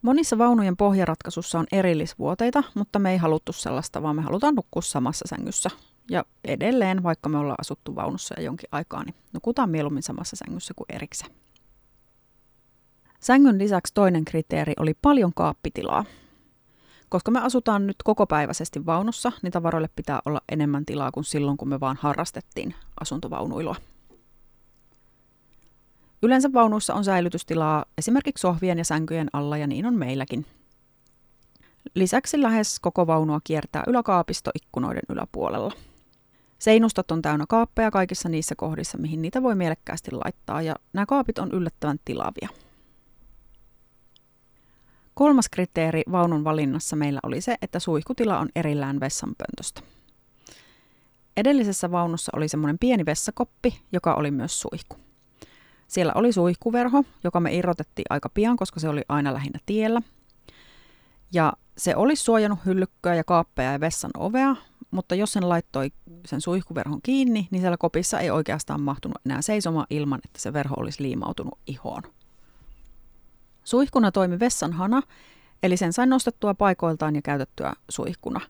Monissa 0.03 0.39
vaunujen 0.39 0.77
pohjaratkaisussa 0.77 1.59
on 1.59 1.67
erillisvuoteita, 1.73 2.63
mutta 2.75 2.99
me 2.99 3.13
ei 3.13 3.17
haluttu 3.19 3.53
sellaista, 3.53 4.03
vaan 4.03 4.17
me 4.17 4.23
halutaan 4.23 4.55
nukkua 4.55 4.83
samassa 4.83 5.25
sängyssä. 5.29 5.71
Ja 6.11 6.25
edelleen, 6.45 7.03
vaikka 7.03 7.29
me 7.29 7.39
ollaan 7.39 7.61
asuttu 7.61 7.97
vaunussa 7.97 8.35
jo 8.39 8.45
jonkin 8.45 8.69
aikaa, 8.73 9.05
niin 9.05 9.15
nukutaan 9.33 9.71
mieluummin 9.71 10.03
samassa 10.03 10.37
sängyssä 10.37 10.75
kuin 10.77 10.87
erikseen. 10.89 11.31
Sängyn 13.21 13.59
lisäksi 13.59 13.95
toinen 13.95 14.25
kriteeri 14.25 14.73
oli 14.79 14.95
paljon 15.03 15.33
kaappitilaa. 15.35 16.05
Koska 17.09 17.31
me 17.31 17.41
asutaan 17.41 17.87
nyt 17.87 17.97
kokopäiväisesti 18.05 18.87
vaunussa, 18.87 19.33
niin 19.43 19.53
tavaroille 19.53 19.89
pitää 19.97 20.21
olla 20.27 20.41
enemmän 20.53 20.85
tilaa 20.87 21.13
kuin 21.13 21.25
silloin, 21.25 21.57
kun 21.57 21.69
me 21.69 21.81
vaan 21.81 21.99
harrastettiin 22.01 22.75
asuntovaunuilua. 23.01 23.77
Yleensä 26.23 26.53
vaunuissa 26.53 26.95
on 26.95 27.05
säilytystilaa 27.05 27.85
esimerkiksi 27.99 28.43
sohvien 28.43 28.79
ja 28.79 28.85
sänkyjen 28.85 29.29
alla 29.33 29.57
ja 29.57 29.67
niin 29.67 29.87
on 29.87 29.95
meilläkin. 29.95 30.47
Lisäksi 31.95 32.43
lähes 32.43 32.81
koko 32.81 33.07
vaunua 33.07 33.41
kiertää 33.45 33.83
yläkaapisto 33.87 34.51
ikkunoiden 34.55 35.03
yläpuolella. 35.09 35.73
Seinustot 36.59 37.11
on 37.11 37.23
täynnä 37.23 37.45
kaappeja 37.49 37.91
kaikissa 37.91 38.29
niissä 38.29 38.55
kohdissa, 38.55 38.99
mihin 38.99 39.23
niitä 39.23 39.43
voi 39.43 39.55
mielekkäästi 39.55 40.11
laittaa 40.11 40.63
ja 40.63 40.75
nämä 40.93 41.07
kaapit 41.07 41.39
on 41.39 41.51
yllättävän 41.53 41.99
tilavia. 42.05 42.49
Kolmas 45.15 45.49
kriteeri 45.49 46.03
vaunun 46.13 46.45
valinnassa 46.45 46.97
meillä 46.97 47.21
oli 47.23 47.41
se, 47.41 47.57
että 47.63 47.79
suihkutila 47.79 48.39
on 48.39 48.49
erillään 48.55 49.01
vessanpöntöstä. 49.01 49.81
Edellisessä 51.37 51.91
vaunussa 51.91 52.33
oli 52.37 52.49
semmoinen 52.49 52.79
pieni 52.79 53.07
vessakoppi, 53.07 53.81
joka 53.93 54.15
oli 54.15 54.31
myös 54.31 54.61
suihku. 54.61 55.08
Siellä 55.89 56.13
oli 56.15 56.33
suihkuverho, 56.33 57.05
joka 57.25 57.41
me 57.41 57.55
irrotettiin 57.55 58.07
aika 58.11 58.29
pian, 58.29 58.57
koska 58.57 58.81
se 58.81 58.89
oli 58.89 59.03
aina 59.09 59.35
lähinnä 59.35 59.59
tiellä. 59.67 60.03
Ja 61.33 61.53
se 61.77 61.97
olisi 61.97 62.23
suojannut 62.23 62.59
hyllykköä 62.67 63.15
ja 63.15 63.25
kaappeja 63.25 63.73
ja 63.73 63.81
vessan 63.81 64.11
ovea, 64.17 64.57
mutta 64.91 65.15
jos 65.15 65.33
sen 65.33 65.49
laittoi 65.49 65.93
sen 66.27 66.41
suihkuverhon 66.41 67.03
kiinni, 67.03 67.49
niin 67.51 67.61
siellä 67.61 67.77
kopissa 67.77 68.21
ei 68.21 68.31
oikeastaan 68.31 68.81
mahtunut 68.81 69.19
enää 69.27 69.43
seisomaan 69.43 69.87
ilman, 69.91 70.21
että 70.25 70.41
se 70.41 70.53
verho 70.53 70.75
olisi 70.79 71.03
liimautunut 71.03 71.59
ihoon. 71.67 72.03
Suihkuna 73.65 74.13
toimi 74.13 74.41
vessanhana, 74.41 75.03
eli 75.63 75.77
sen 75.77 75.93
sai 75.93 76.07
nostettua 76.07 76.55
paikoiltaan 76.55 77.15
ja 77.17 77.23
käytettyä 77.23 77.73
suihkuna. 77.89 78.41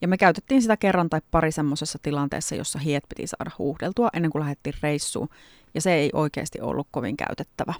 Ja 0.00 0.08
me 0.08 0.16
käytettiin 0.16 0.62
sitä 0.62 0.76
kerran 0.76 1.10
tai 1.10 1.20
pari 1.30 1.52
semmoisessa 1.52 1.98
tilanteessa, 2.02 2.54
jossa 2.54 2.78
hiet 2.78 3.04
piti 3.08 3.26
saada 3.26 3.50
huuhdeltua 3.58 4.08
ennen 4.12 4.30
kuin 4.30 4.40
lähdettiin 4.40 4.74
reissuun, 4.82 5.28
ja 5.74 5.80
se 5.80 5.94
ei 5.94 6.10
oikeasti 6.12 6.60
ollut 6.60 6.88
kovin 6.90 7.16
käytettävä. 7.16 7.74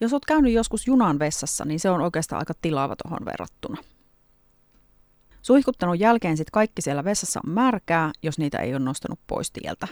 Jos 0.00 0.12
olet 0.12 0.24
käynyt 0.24 0.52
joskus 0.52 0.86
junan 0.86 1.18
vessassa, 1.18 1.64
niin 1.64 1.80
se 1.80 1.90
on 1.90 2.00
oikeastaan 2.00 2.40
aika 2.40 2.54
tilaava 2.62 2.96
tuohon 2.96 3.24
verrattuna. 3.24 3.76
Suihkuttanut 5.42 6.00
jälkeen 6.00 6.36
sitten 6.36 6.52
kaikki 6.52 6.82
siellä 6.82 7.04
vessassa 7.04 7.40
on 7.46 7.52
märkää, 7.52 8.12
jos 8.22 8.38
niitä 8.38 8.58
ei 8.58 8.74
ole 8.74 8.84
nostanut 8.84 9.18
pois 9.26 9.50
tieltä. 9.50 9.88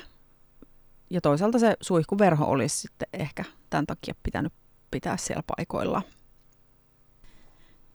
Ja 1.11 1.21
toisaalta 1.21 1.59
se 1.59 1.77
suihkuverho 1.81 2.45
olisi 2.45 2.81
sitten 2.81 3.09
ehkä 3.13 3.45
tämän 3.71 3.87
takia 3.87 4.15
pitänyt 4.23 4.53
pitää 4.91 5.17
siellä 5.17 5.43
paikoilla. 5.57 6.03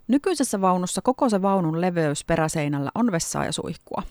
Nykyisessä 0.07 0.61
vaunussa 0.61 1.01
koko 1.01 1.29
se 1.29 1.41
vaunun 1.41 1.81
leveys 1.81 2.25
peräseinällä 2.25 2.91
on 2.95 3.11
vessaa 3.11 3.45
ja 3.45 3.51
suihkua. 3.51 4.03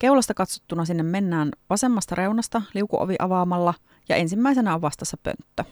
Keulasta 0.00 0.34
katsottuna 0.34 0.84
sinne 0.84 1.02
mennään 1.02 1.50
vasemmasta 1.70 2.14
reunasta 2.14 2.62
liukuovi 2.74 3.16
avaamalla 3.18 3.74
ja 4.08 4.16
ensimmäisenä 4.16 4.74
on 4.74 4.82
vastassa 4.82 5.16
pönttö. 5.22 5.64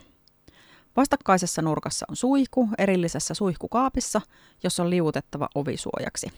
Vastakkaisessa 0.97 1.63
nurkassa 1.63 2.07
on 2.09 2.17
suihku 2.17 2.69
erillisessä 2.79 3.35
suihkukaapissa, 3.35 4.21
jossa 4.63 4.83
on 4.83 4.91
liuutettava 4.91 5.49
ovi 5.55 5.77
suojaksi. 5.77 6.33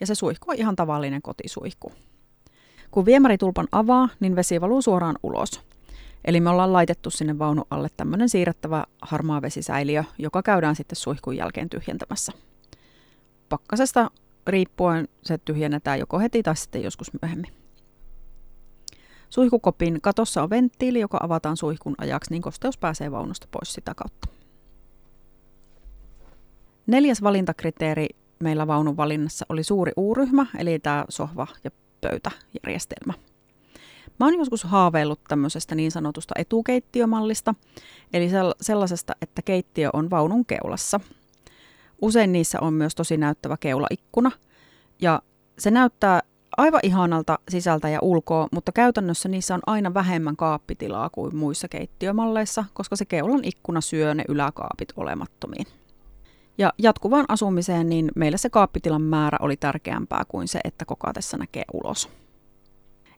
Ja 0.00 0.06
se 0.06 0.14
suihku 0.14 0.50
on 0.50 0.56
ihan 0.56 0.76
tavallinen 0.76 1.22
kotisuihku. 1.22 1.92
Kun 2.90 3.04
viemäritulpan 3.04 3.68
avaa, 3.72 4.08
niin 4.20 4.36
vesi 4.36 4.60
valuu 4.60 4.82
suoraan 4.82 5.18
ulos. 5.22 5.60
Eli 6.24 6.40
me 6.40 6.50
ollaan 6.50 6.72
laitettu 6.72 7.10
sinne 7.10 7.38
vaunu 7.38 7.64
alle 7.70 7.88
tämmöinen 7.96 8.28
siirrettävä 8.28 8.84
harmaa 9.02 9.42
vesisäiliö, 9.42 10.04
joka 10.18 10.42
käydään 10.42 10.76
sitten 10.76 10.96
suihkun 10.96 11.36
jälkeen 11.36 11.70
tyhjentämässä. 11.70 12.32
Pakkasesta 13.48 14.10
riippuen 14.46 15.08
se 15.22 15.38
tyhjennetään 15.38 15.98
joko 15.98 16.18
heti 16.18 16.42
tai 16.42 16.56
sitten 16.56 16.82
joskus 16.82 17.10
myöhemmin. 17.22 17.52
Suihkukopin 19.30 20.00
katossa 20.02 20.42
on 20.42 20.50
venttiili, 20.50 21.00
joka 21.00 21.18
avataan 21.22 21.56
suihkun 21.56 21.94
ajaksi, 21.98 22.30
niin 22.30 22.42
kosteus 22.42 22.78
pääsee 22.78 23.10
vaunusta 23.10 23.48
pois 23.50 23.72
sitä 23.72 23.92
kautta. 23.96 24.28
Neljäs 26.86 27.22
valintakriteeri 27.22 28.08
meillä 28.38 28.66
vaunun 28.66 28.96
valinnassa 28.96 29.46
oli 29.48 29.62
suuri 29.62 29.92
uuryhmä, 29.96 30.46
eli 30.58 30.78
tämä 30.78 31.04
sohva- 31.08 31.56
ja 31.64 31.70
pöytäjärjestelmä. 32.00 33.14
Mä 34.20 34.26
oon 34.26 34.38
joskus 34.38 34.64
haaveillut 34.64 35.20
tämmöisestä 35.28 35.74
niin 35.74 35.90
sanotusta 35.90 36.34
etukeittiömallista, 36.38 37.54
eli 38.12 38.28
sellaisesta, 38.60 39.12
että 39.22 39.42
keittiö 39.42 39.90
on 39.92 40.10
vaunun 40.10 40.46
keulassa. 40.46 41.00
Usein 42.02 42.32
niissä 42.32 42.58
on 42.60 42.74
myös 42.74 42.94
tosi 42.94 43.16
näyttävä 43.16 43.56
keulaikkuna, 43.56 44.30
ja 45.00 45.22
se 45.58 45.70
näyttää 45.70 46.20
aivan 46.56 46.80
ihanalta 46.82 47.38
sisältä 47.48 47.88
ja 47.88 47.98
ulkoa, 48.02 48.48
mutta 48.52 48.72
käytännössä 48.72 49.28
niissä 49.28 49.54
on 49.54 49.60
aina 49.66 49.94
vähemmän 49.94 50.36
kaappitilaa 50.36 51.10
kuin 51.10 51.36
muissa 51.36 51.68
keittiömalleissa, 51.68 52.64
koska 52.72 52.96
se 52.96 53.04
keulan 53.04 53.44
ikkuna 53.44 53.80
syö 53.80 54.14
ne 54.14 54.24
yläkaapit 54.28 54.92
olemattomiin. 54.96 55.66
Ja 56.58 56.72
jatkuvaan 56.78 57.24
asumiseen 57.28 57.88
niin 57.88 58.10
meillä 58.16 58.38
se 58.38 58.50
kaappitilan 58.50 59.02
määrä 59.02 59.38
oli 59.40 59.56
tärkeämpää 59.56 60.24
kuin 60.28 60.48
se, 60.48 60.60
että 60.64 60.84
kokaatessa 60.84 61.36
näkee 61.36 61.64
ulos. 61.72 62.08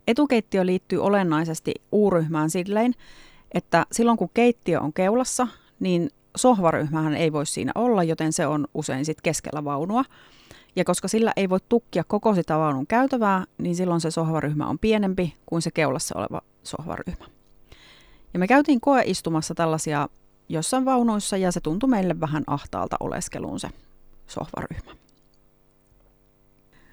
Etukeittiö 0.09 0.67
liittyy 0.67 0.99
olennaisesti 0.99 1.75
uuryhmään 1.93 2.51
silleen, 2.51 2.95
että 3.55 3.87
silloin 3.93 4.19
kun 4.19 4.31
keittiö 4.35 4.81
on 4.81 4.93
keulassa, 4.93 5.49
niin 5.81 6.11
sohvaryhmähän 6.37 7.15
ei 7.15 7.33
voi 7.33 7.47
siinä 7.47 7.73
olla, 7.75 8.03
joten 8.03 8.33
se 8.33 8.47
on 8.47 8.67
usein 8.75 9.05
sitten 9.05 9.23
keskellä 9.23 9.65
vaunua. 9.65 10.05
Ja 10.77 10.85
koska 10.85 11.09
sillä 11.09 11.33
ei 11.37 11.49
voi 11.49 11.59
tukkia 11.69 12.05
koko 12.05 12.35
sitä 12.35 12.59
vaunun 12.59 12.87
käytävää, 12.87 13.45
niin 13.59 13.77
silloin 13.77 14.01
se 14.01 14.11
sohvaryhmä 14.11 14.67
on 14.67 14.79
pienempi 14.79 15.37
kuin 15.47 15.63
se 15.63 15.71
keulassa 15.71 16.19
oleva 16.19 16.41
sohvaryhmä. 16.63 17.25
Ja 18.33 18.39
me 18.39 18.47
käytiin 18.47 18.81
koeistumassa 18.81 19.55
tällaisia 19.55 20.09
jossain 20.49 20.85
vaunuissa 20.85 21.37
ja 21.37 21.53
se 21.53 21.61
tuntui 21.61 21.89
meille 21.89 22.21
vähän 22.21 22.45
ahtaalta 22.47 22.97
oleskeluun 23.01 23.61
se 23.61 23.69
sohvaryhmä. 24.27 24.93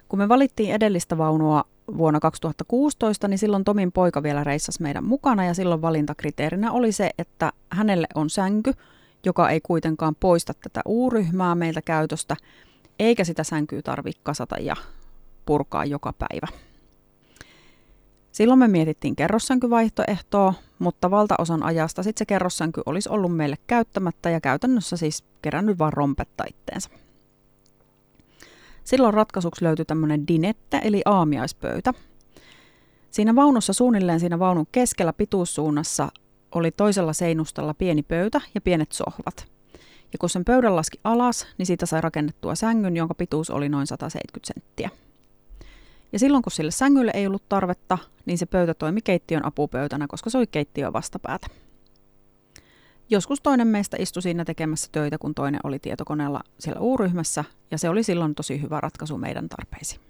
Kun 0.10 0.20
me 0.20 0.30
valittiin 0.30 0.74
edellistä 0.74 1.18
vaunua 1.18 1.64
vuonna 1.98 2.20
2016, 2.20 3.28
niin 3.28 3.38
silloin 3.38 3.64
Tomin 3.64 3.92
poika 3.92 4.24
vielä 4.24 4.44
reissasi 4.44 4.82
meidän 4.82 5.04
mukana 5.04 5.46
ja 5.46 5.54
silloin 5.54 5.82
valintakriteerinä 5.82 6.72
oli 6.72 6.92
se, 6.92 7.12
että 7.18 7.52
hänelle 7.70 8.08
on 8.16 8.30
sänky, 8.30 8.74
joka 9.26 9.50
ei 9.50 9.62
kuitenkaan 9.62 10.16
poista 10.20 10.54
tätä 10.54 10.82
uuryhmää 10.86 11.56
meiltä 11.56 11.82
käytöstä, 11.82 12.36
eikä 13.00 13.24
sitä 13.24 13.44
sänkyä 13.44 13.82
tarvitse 13.82 14.22
kasata 14.24 14.56
ja 14.60 14.76
purkaa 15.46 15.86
joka 15.86 16.14
päivä. 16.14 16.48
Silloin 18.32 18.60
me 18.60 18.68
mietittiin 18.68 19.16
kerrossänkyvaihtoehtoa, 19.16 20.54
mutta 20.80 21.12
valtaosan 21.12 21.64
ajasta 21.64 22.04
sitten 22.04 22.20
se 22.20 22.26
kerrossänky 22.26 22.82
olisi 22.86 23.10
ollut 23.10 23.36
meille 23.36 23.56
käyttämättä 23.68 24.30
ja 24.30 24.42
käytännössä 24.42 24.98
siis 24.98 25.24
kerännyt 25.42 25.80
vaan 25.80 25.94
rompetta 25.94 26.44
itteensä. 26.50 26.90
Silloin 28.84 29.14
ratkaisuksi 29.14 29.66
löytyi 29.66 29.86
tämmöinen 29.86 30.28
dinette 30.28 30.82
eli 30.84 31.02
aamiaispöytä. 31.06 31.94
Siinä 33.12 33.36
vaunussa 33.36 33.74
suunnilleen 33.74 34.20
siinä 34.20 34.40
vaunun 34.40 34.68
keskellä 34.72 35.14
pituussuunnassa 35.14 36.10
oli 36.56 36.72
toisella 36.72 37.14
seinustalla 37.14 37.74
pieni 37.74 38.04
pöytä 38.04 38.42
ja 38.56 38.62
pienet 38.62 38.92
sohvat. 38.92 39.48
Ja 40.14 40.18
kun 40.20 40.30
sen 40.30 40.46
pöydän 40.46 40.76
laski 40.76 41.00
alas, 41.04 41.48
niin 41.58 41.66
siitä 41.66 41.86
sai 41.86 42.02
rakennettua 42.02 42.56
sängyn, 42.56 42.98
jonka 42.98 43.16
pituus 43.16 43.50
oli 43.50 43.70
noin 43.70 43.88
170 43.88 44.54
senttiä. 44.54 44.90
Ja 46.12 46.20
silloin 46.20 46.44
kun 46.44 46.52
sille 46.52 46.72
sängylle 46.72 47.12
ei 47.16 47.28
ollut 47.28 47.50
tarvetta, 47.50 47.98
niin 48.26 48.38
se 48.38 48.46
pöytä 48.46 48.74
toimi 48.74 49.02
keittiön 49.02 49.46
apupöytänä, 49.46 50.08
koska 50.08 50.30
se 50.30 50.38
oli 50.38 50.48
keittiön 50.48 50.94
vastapäätä. 50.94 51.48
Joskus 53.10 53.42
toinen 53.42 53.68
meistä 53.68 53.98
istui 54.00 54.22
siinä 54.22 54.46
tekemässä 54.46 54.90
töitä, 54.92 55.18
kun 55.18 55.36
toinen 55.36 55.60
oli 55.64 55.80
tietokoneella 55.80 56.42
siellä 56.60 56.82
U-ryhmässä, 56.82 57.44
ja 57.72 57.78
se 57.78 57.90
oli 57.90 58.04
silloin 58.04 58.36
tosi 58.36 58.62
hyvä 58.62 58.82
ratkaisu 58.82 59.18
meidän 59.18 59.50
tarpeisiin. 59.50 60.02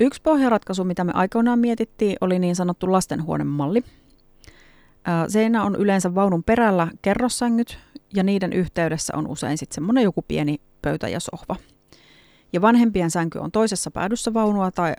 Yksi 0.00 0.22
pohjaratkaisu, 0.22 0.84
mitä 0.84 1.04
me 1.04 1.12
aikoinaan 1.14 1.58
mietittiin, 1.58 2.16
oli 2.20 2.38
niin 2.38 2.56
sanottu 2.56 2.92
lastenhuonemalli. 2.92 3.84
Seinä 5.28 5.64
on 5.64 5.76
yleensä 5.76 6.14
vaunun 6.14 6.44
perällä 6.44 6.88
kerrossängyt, 7.02 7.78
ja 8.14 8.22
niiden 8.22 8.52
yhteydessä 8.52 9.16
on 9.16 9.26
usein 9.26 9.58
sitten 9.58 9.74
semmoinen 9.74 10.04
joku 10.04 10.22
pieni 10.22 10.60
pöytä 10.82 11.08
ja 11.08 11.20
sohva. 11.20 11.56
Ja 12.52 12.62
vanhempien 12.62 13.10
sänky 13.10 13.38
on 13.38 13.52
toisessa 13.52 13.90
päädyssä 13.90 14.34
vaunua 14.34 14.70
tai 14.70 14.94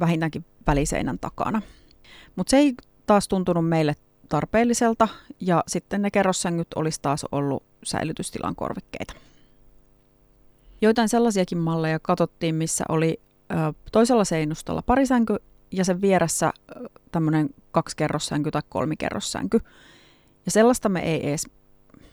vähintäänkin 0.00 0.44
väliseinän 0.66 1.18
takana. 1.18 1.62
Mutta 2.36 2.50
se 2.50 2.56
ei 2.56 2.74
taas 3.06 3.28
tuntunut 3.28 3.68
meille 3.68 3.94
tarpeelliselta, 4.28 5.08
ja 5.40 5.64
sitten 5.66 6.02
ne 6.02 6.10
kerrossängyt 6.10 6.68
olisi 6.76 7.02
taas 7.02 7.24
ollut 7.32 7.62
säilytystilan 7.84 8.56
korvikkeita. 8.56 9.14
Joitain 10.80 11.08
sellaisiakin 11.08 11.58
malleja 11.58 11.98
katsottiin, 11.98 12.54
missä 12.54 12.84
oli 12.88 13.20
ö, 13.52 13.54
toisella 13.92 14.24
seinustalla 14.24 14.82
parisänky 14.82 15.36
ja 15.72 15.84
sen 15.84 16.00
vieressä 16.00 16.52
tämmöinen 17.12 17.50
kaksikerrossänky 17.70 18.50
tai 18.50 18.62
kolmikerrossänky. 18.68 19.60
Ja 20.46 20.50
sellaista 20.50 20.88
me 20.88 21.00
ei 21.00 21.28
edes 21.28 21.46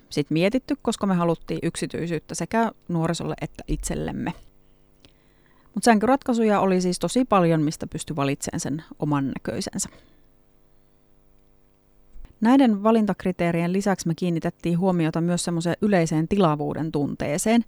sit 0.10 0.30
mietitty, 0.30 0.76
koska 0.82 1.08
me 1.08 1.16
haluttiin 1.16 1.60
yksityisyyttä 1.64 2.36
sekä 2.36 2.72
nuorisolle 2.88 3.36
että 3.42 3.64
itsellemme. 3.68 4.34
Mutta 5.74 5.86
sänkyratkaisuja 5.86 6.60
oli 6.60 6.82
siis 6.82 7.00
tosi 7.00 7.26
paljon, 7.26 7.62
mistä 7.62 7.88
pystyi 7.88 8.16
valitsemaan 8.16 8.60
sen 8.60 8.84
oman 9.00 9.28
näköisensä. 9.28 9.90
Näiden 12.42 12.84
valintakriteerien 12.84 13.74
lisäksi 13.74 14.08
me 14.08 14.16
kiinnitettiin 14.16 14.80
huomiota 14.80 15.22
myös 15.22 15.44
semmoiseen 15.44 15.76
yleiseen 15.82 16.28
tilavuuden 16.28 16.92
tunteeseen. 16.92 17.66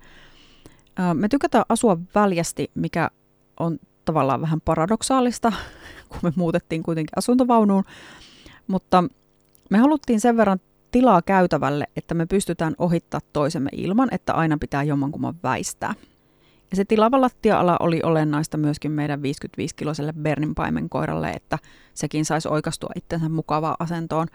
Me 1.14 1.28
tykätään 1.30 1.66
asua 1.70 1.98
väljästi, 2.16 2.72
mikä 2.76 3.12
on 3.60 3.80
tavallaan 4.08 4.42
vähän 4.42 4.62
paradoksaalista, 4.62 5.54
kun 6.10 6.20
me 6.24 6.34
muutettiin 6.36 6.84
kuitenkin 6.84 7.14
asuntovaunuun, 7.16 7.84
mutta 8.68 9.04
me 9.70 9.78
haluttiin 9.78 10.20
sen 10.20 10.38
verran 10.38 10.60
tilaa 10.92 11.22
käytävälle, 11.22 11.88
että 11.96 12.14
me 12.14 12.26
pystytään 12.26 12.76
ohittaa 12.78 13.20
toisemme 13.34 13.70
ilman, 13.74 14.10
että 14.12 14.34
aina 14.34 14.58
pitää 14.58 14.84
jommankumman 14.84 15.36
väistää. 15.44 15.94
Ja 16.72 16.76
se 16.76 16.86
tilava 16.86 17.22
lattia-ala 17.22 17.78
oli 17.80 18.00
olennaista 18.04 18.58
myöskin 18.58 18.92
meidän 18.92 19.20
55-kiloselle 19.20 20.14
Bernin 20.22 20.56
paimenkoiralle, 20.56 21.30
että 21.30 21.58
sekin 21.94 22.26
saisi 22.26 22.48
oikastua 22.48 22.90
itsensä 22.96 23.30
mukavaan 23.30 23.76
asentoon, 23.80 24.28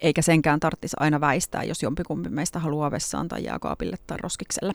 eikä 0.00 0.22
senkään 0.22 0.60
tarvitsisi 0.60 0.96
aina 1.00 1.20
väistää, 1.20 1.64
jos 1.64 1.82
jompikumpi 1.82 2.28
meistä 2.28 2.58
haluaa 2.58 2.90
vessaan 2.90 3.28
tai 3.28 3.44
jääkaapille 3.44 3.96
tai 4.06 4.18
roskikselle. 4.22 4.72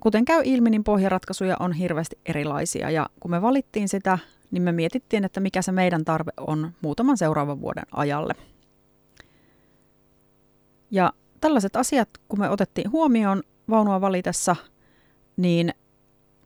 Kuten 0.00 0.24
käy 0.24 0.42
ilmi, 0.44 0.70
niin 0.70 0.84
pohjaratkaisuja 0.84 1.56
on 1.60 1.72
hirveästi 1.72 2.18
erilaisia 2.26 2.90
ja 2.90 3.08
kun 3.20 3.30
me 3.30 3.42
valittiin 3.42 3.88
sitä, 3.88 4.18
niin 4.50 4.62
me 4.62 4.72
mietittiin, 4.72 5.24
että 5.24 5.40
mikä 5.40 5.62
se 5.62 5.72
meidän 5.72 6.04
tarve 6.04 6.30
on 6.36 6.72
muutaman 6.80 7.18
seuraavan 7.18 7.60
vuoden 7.60 7.84
ajalle. 7.92 8.34
Ja 10.90 11.12
tällaiset 11.40 11.76
asiat, 11.76 12.08
kun 12.28 12.38
me 12.38 12.50
otettiin 12.50 12.92
huomioon 12.92 13.42
vaunua 13.70 14.00
valitessa, 14.00 14.56
niin 15.36 15.74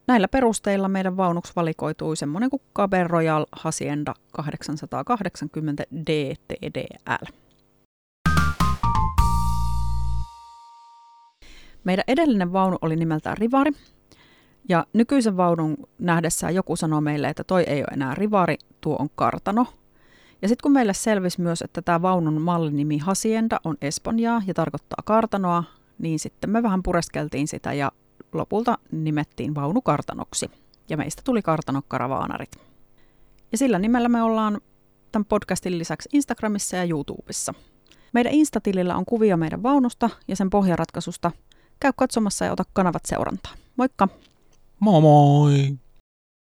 näillä 0.06 0.28
perusteilla 0.28 0.88
meidän 0.88 1.16
vaunuksi 1.16 1.52
valikoitui 1.56 2.16
semmoinen 2.16 2.50
kuin 2.50 2.62
Caber 2.76 3.06
Royal 3.06 3.46
Hacienda 3.52 4.14
880 4.32 5.84
DTDL. 6.06 7.43
Meidän 11.84 12.04
edellinen 12.08 12.52
vaunu 12.52 12.76
oli 12.82 12.96
nimeltään 12.96 13.36
Rivari, 13.36 13.70
ja 14.68 14.86
nykyisen 14.92 15.36
vaunun 15.36 15.76
nähdessään 15.98 16.54
joku 16.54 16.76
sanoi 16.76 17.00
meille, 17.00 17.28
että 17.28 17.44
toi 17.44 17.62
ei 17.62 17.80
ole 17.80 17.88
enää 17.92 18.14
Rivari, 18.14 18.56
tuo 18.80 18.96
on 18.98 19.08
Kartano. 19.14 19.66
Ja 20.42 20.48
sitten 20.48 20.62
kun 20.62 20.72
meille 20.72 20.94
selvisi 20.94 21.40
myös, 21.40 21.62
että 21.62 21.82
tämä 21.82 22.02
vaunun 22.02 22.42
mallinimi 22.42 22.98
Hacienda 22.98 23.60
on 23.64 23.76
Espanjaa 23.80 24.42
ja 24.46 24.54
tarkoittaa 24.54 25.02
kartanoa, 25.04 25.64
niin 25.98 26.18
sitten 26.18 26.50
me 26.50 26.62
vähän 26.62 26.82
pureskeltiin 26.82 27.48
sitä 27.48 27.72
ja 27.72 27.92
lopulta 28.32 28.78
nimettiin 28.92 29.54
vaunu 29.54 29.82
kartanoksi. 29.82 30.50
Ja 30.88 30.96
meistä 30.96 31.22
tuli 31.24 31.42
kartanokkaravaanarit. 31.42 32.56
Ja 33.52 33.58
sillä 33.58 33.78
nimellä 33.78 34.08
me 34.08 34.22
ollaan 34.22 34.60
tämän 35.12 35.24
podcastin 35.24 35.78
lisäksi 35.78 36.08
Instagramissa 36.12 36.76
ja 36.76 36.84
YouTubessa. 36.84 37.54
Meidän 38.12 38.32
Instatilillä 38.32 38.96
on 38.96 39.04
kuvia 39.04 39.36
meidän 39.36 39.62
vaunusta 39.62 40.10
ja 40.28 40.36
sen 40.36 40.50
pohjaratkaisusta. 40.50 41.30
Käy 41.84 41.92
katsomassa 41.96 42.44
ja 42.44 42.52
ota 42.52 42.64
kanavat 42.72 43.06
seurantaa. 43.06 43.52
Moikka! 43.76 44.08
Moi 44.80 45.00
moi! 45.00 45.78